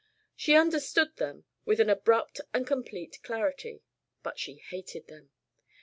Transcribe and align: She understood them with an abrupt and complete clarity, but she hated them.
She 0.35 0.55
understood 0.55 1.17
them 1.17 1.43
with 1.63 1.79
an 1.79 1.87
abrupt 1.87 2.41
and 2.55 2.65
complete 2.65 3.19
clarity, 3.21 3.83
but 4.23 4.39
she 4.39 4.55
hated 4.55 5.05
them. 5.05 5.29